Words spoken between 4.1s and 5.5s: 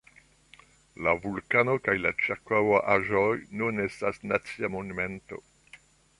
nacia monumento.